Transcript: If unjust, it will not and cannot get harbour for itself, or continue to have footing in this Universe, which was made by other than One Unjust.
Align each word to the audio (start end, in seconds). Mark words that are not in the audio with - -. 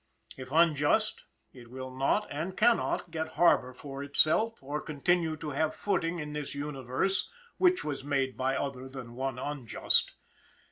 If 0.35 0.51
unjust, 0.51 1.25
it 1.53 1.69
will 1.69 1.91
not 1.95 2.25
and 2.31 2.57
cannot 2.57 3.11
get 3.11 3.33
harbour 3.35 3.71
for 3.71 4.01
itself, 4.03 4.57
or 4.63 4.81
continue 4.81 5.37
to 5.37 5.51
have 5.51 5.75
footing 5.75 6.17
in 6.17 6.33
this 6.33 6.55
Universe, 6.55 7.29
which 7.59 7.83
was 7.83 8.03
made 8.03 8.35
by 8.35 8.55
other 8.55 8.89
than 8.89 9.13
One 9.13 9.37
Unjust. 9.37 10.15